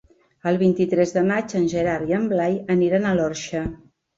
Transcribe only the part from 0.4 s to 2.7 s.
El vint-i-tres de maig en Gerard i en Blai